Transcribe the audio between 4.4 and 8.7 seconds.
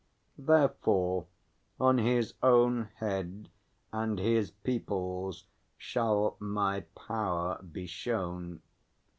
people's shall my power be shown.